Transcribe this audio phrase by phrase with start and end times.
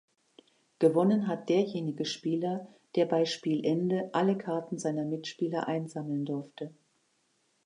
[0.79, 6.73] Gewonnen hat derjenige Spieler, der bei Spielende alle Karten seiner Mitspieler einsammeln durfte.